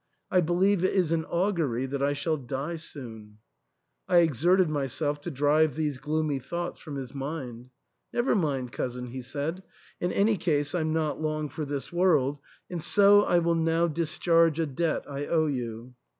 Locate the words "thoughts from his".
6.39-7.13